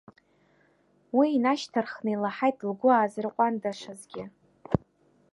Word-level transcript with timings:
Уи 1.17 1.27
инашьҭарххны 1.35 2.11
илаҳаит 2.13 2.57
лгәы 2.69 2.89
аазырҟәандашазгьы. 2.93 4.23